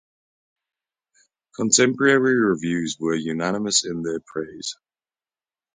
Contemporary 1.55 2.35
reviews 2.35 2.97
were 2.99 3.13
unanimous 3.13 3.85
in 3.85 4.01
their 4.01 4.19
praise. 4.19 4.75